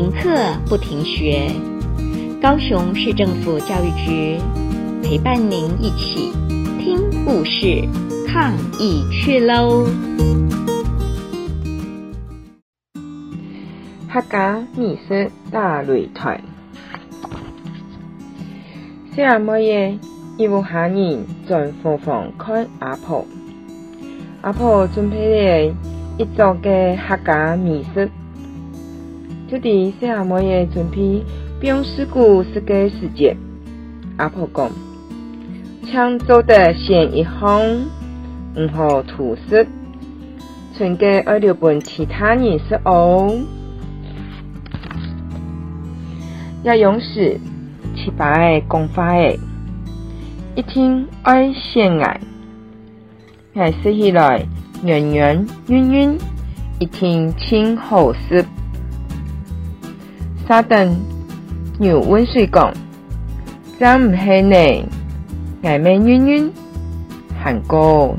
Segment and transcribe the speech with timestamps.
[0.00, 0.20] 停课
[0.68, 1.50] 不停学，
[2.40, 4.38] 高雄市政府教育局
[5.02, 6.30] 陪伴您一起
[6.78, 7.82] 听故事、
[8.28, 9.84] 抗益去喽。
[14.08, 16.40] 客家米色大擂台，
[19.12, 19.98] 虽然莫夜，
[20.36, 21.18] 一户客年
[21.48, 23.26] 在厨房开阿婆，
[24.42, 25.74] 阿婆准备了
[26.18, 28.08] 一桌的客家米色。
[29.48, 31.24] 就伫写阿妹一村批
[31.58, 33.34] 不用事故，世界世界
[34.18, 34.70] 阿婆讲，
[35.90, 37.48] 墙走的线一红，
[38.54, 39.64] 然后涂色，
[40.74, 43.34] 存个二六本其他颜色哦，
[46.62, 47.40] 要用是
[47.96, 49.40] 七八个工法诶，
[50.56, 52.20] 一听爱线爱，
[53.54, 54.46] 开始起来
[54.84, 56.18] 圆圆晕晕，
[56.80, 58.44] 一听青好色。
[60.48, 60.94] 沙頓、
[61.80, 62.78] 姚溫書局、
[63.78, 64.82] 真唔氣餒，
[65.60, 66.50] 牙尾冤冤，
[67.44, 68.16] 行過，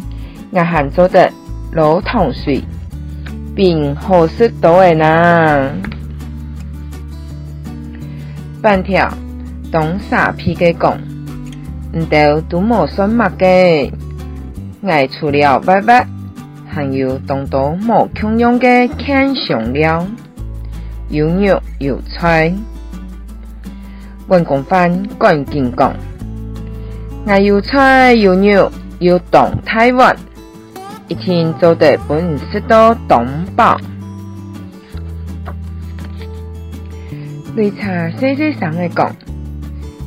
[0.52, 1.28] 牙行咗隻
[1.72, 2.62] 老糖水，
[3.56, 5.72] 便好食到嘅啦。
[8.62, 9.12] 半條
[9.72, 10.98] 懂傻皮嘅講，
[11.94, 13.92] 唔到都冇信物嘅，
[14.84, 16.06] 挨除了歪歪，
[16.72, 20.06] 還有動到冇強用嘅欠上了。
[21.10, 22.54] 有肉有菜，
[24.28, 25.92] 阮工饭赶紧讲，
[27.26, 29.88] 我有菜有肉有冻汤，
[31.08, 33.76] 一天做得本唔多动包。
[37.56, 39.12] 绿茶细细声来讲，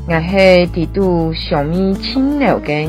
[0.09, 2.89] 我是地道小米青牛根。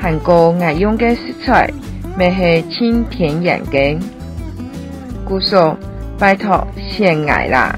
[0.00, 1.70] 韩国我用的食材，
[2.18, 3.96] 咪是青田洋根，
[5.24, 5.76] 故说。
[6.18, 7.76] 拜托，闲爱啦！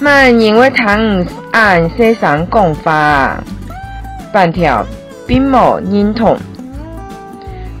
[0.00, 3.42] 万因为唐按世上讲法，
[4.32, 4.86] 半条
[5.26, 6.36] 并无认同。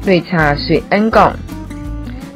[0.04, 1.32] 瑞茶虽恩公，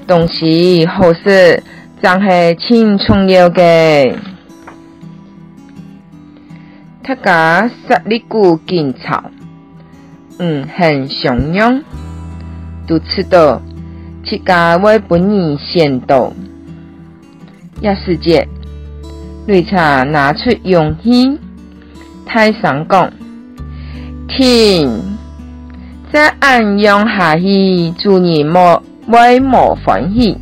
[0.06, 1.60] 东西好事，
[2.00, 4.14] 总系青葱了嘅。
[7.02, 9.24] 他家十里古见草，
[10.38, 11.82] 嗯，很雄勇，
[12.86, 13.60] 都吃道。
[14.28, 16.30] 七家为本日先道，
[17.80, 18.46] 廿四节
[19.46, 21.38] 绿茶拿出勇气，
[22.26, 23.10] 太上讲，
[24.28, 24.86] 天
[26.12, 30.36] 在暗用下去，做你莫为莫欢喜，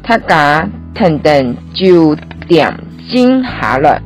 [0.00, 2.14] 他家腾腾就
[2.46, 2.72] 点
[3.10, 4.00] 睛下来。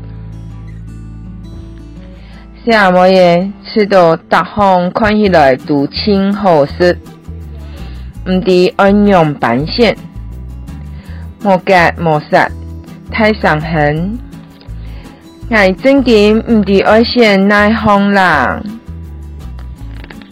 [2.65, 6.97] 下末夜吃到大方，看起来就清好食。
[8.29, 9.97] 唔是安阳板线，
[11.43, 12.47] 莫介莫杀
[13.11, 14.19] 太伤狠，
[15.49, 18.63] 癌症经唔是二线奈风浪。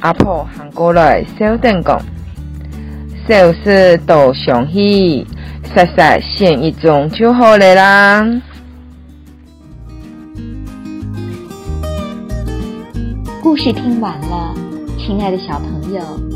[0.00, 1.98] 阿婆行过来，小邓讲，
[3.26, 5.26] 小事多上细，
[5.64, 8.26] 实实在在一种就好了啦。
[13.42, 14.54] 故事听完了，
[14.98, 16.35] 亲爱的小朋友。